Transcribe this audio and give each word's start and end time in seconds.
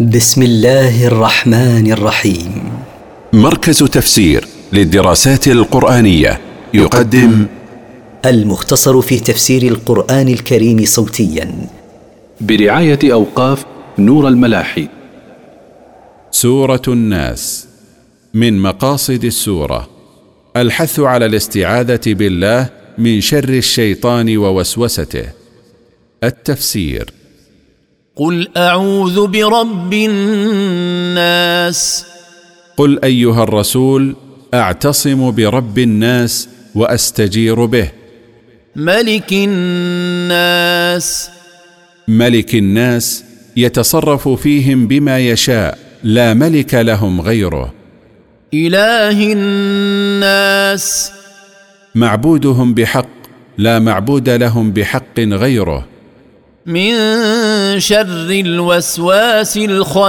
بسم 0.00 0.42
الله 0.42 1.06
الرحمن 1.06 1.92
الرحيم. 1.92 2.72
مركز 3.32 3.78
تفسير 3.78 4.44
للدراسات 4.72 5.48
القرآنية 5.48 6.40
يقدم 6.74 7.46
المختصر 8.26 9.00
في 9.00 9.20
تفسير 9.20 9.62
القرآن 9.62 10.28
الكريم 10.28 10.84
صوتيا. 10.84 11.68
برعاية 12.40 12.98
أوقاف 13.04 13.64
نور 13.98 14.28
الملاحي. 14.28 14.88
سورة 16.30 16.82
الناس. 16.88 17.66
من 18.34 18.58
مقاصد 18.58 19.24
السورة 19.24 19.88
الحث 20.56 21.00
على 21.00 21.26
الاستعاذة 21.26 22.00
بالله 22.06 22.70
من 22.98 23.20
شر 23.20 23.48
الشيطان 23.48 24.36
ووسوسته. 24.36 25.24
التفسير 26.24 27.23
قل 28.16 28.48
أعوذ 28.56 29.26
برب 29.26 29.94
الناس. 29.94 31.80
قل 32.76 33.04
أيها 33.04 33.42
الرسول 33.42 34.16
أعتصم 34.54 35.30
برب 35.30 35.78
الناس 35.78 36.48
وأستجير 36.74 37.64
به. 37.64 37.90
ملك 38.76 39.32
الناس. 39.32 41.30
ملك 42.08 42.54
الناس 42.54 43.24
يتصرف 43.56 44.28
فيهم 44.28 44.86
بما 44.86 45.18
يشاء 45.18 45.78
لا 46.02 46.34
ملك 46.34 46.74
لهم 46.74 47.20
غيره. 47.20 47.74
إله 48.54 49.32
الناس. 49.32 51.12
معبودهم 51.94 52.74
بحق 52.74 53.08
لا 53.58 53.78
معبود 53.78 54.28
لهم 54.28 54.70
بحق 54.72 55.20
غيره. 55.20 55.86
من 56.66 56.94
شر 57.78 58.30
الوسواس 58.30 59.56
الخناس. 59.56 60.06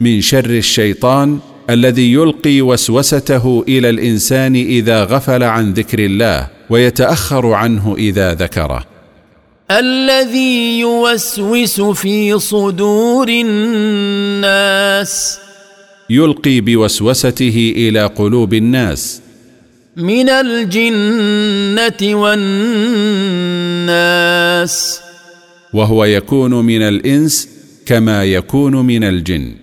من 0.00 0.20
شر 0.20 0.50
الشيطان 0.50 1.38
الذي 1.70 2.12
يلقي 2.12 2.60
وسوسته 2.60 3.64
إلى 3.68 3.90
الإنسان 3.90 4.56
إذا 4.56 5.04
غفل 5.04 5.42
عن 5.42 5.72
ذكر 5.72 5.98
الله 5.98 6.46
ويتأخر 6.70 7.52
عنه 7.52 7.94
إذا 7.98 8.34
ذكره. 8.34 8.84
الذي 9.70 10.80
يوسوس 10.80 11.80
في 11.80 12.38
صدور 12.38 13.28
الناس. 13.28 15.38
يلقي 16.10 16.60
بوسوسته 16.60 17.74
إلى 17.76 18.06
قلوب 18.06 18.54
الناس. 18.54 19.20
من 19.96 20.28
الجنة 20.28 22.14
والناس. 22.14 24.31
وهو 25.72 26.04
يكون 26.04 26.54
من 26.54 26.82
الإنس 26.82 27.48
كما 27.86 28.24
يكون 28.24 28.76
من 28.76 29.04
الجن. 29.04 29.54